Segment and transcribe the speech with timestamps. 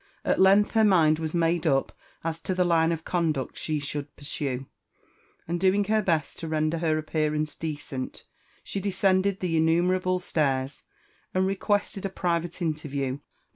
[0.25, 4.15] At length her mind was made up as to the line of conduct she should
[4.15, 4.65] pursue,
[5.47, 8.25] and doing her best to render her appearance decent,
[8.63, 10.85] she descended the innumerable stairs,
[11.35, 13.19] and requested a private interview with.